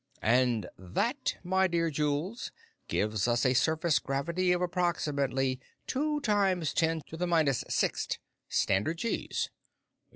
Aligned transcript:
"And 0.23 0.67
that, 0.79 1.37
my 1.43 1.67
dear 1.67 1.91
Jules, 1.91 2.51
gives 2.87 3.27
us 3.27 3.45
a 3.45 3.53
surface 3.53 3.99
gravity 3.99 4.51
of 4.51 4.59
approximately 4.59 5.59
two 5.85 6.19
times 6.21 6.73
ten 6.73 7.01
to 7.09 7.15
the 7.17 7.27
minus 7.27 7.63
sixth 7.69 8.17
standard 8.49 8.97
gees." 8.97 9.51